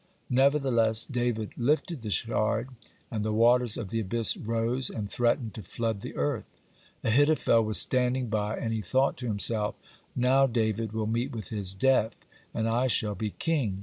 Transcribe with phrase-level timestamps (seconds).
[0.31, 2.69] Nevertheless David lifted the shard,
[3.11, 6.47] and the waters of the abyss rose and threatened to flood the earth.
[7.03, 9.75] Ahithophel was standing by, and he thought to himself:
[10.15, 12.15] "Now David will meet with his death,
[12.51, 13.79] and I shall be king."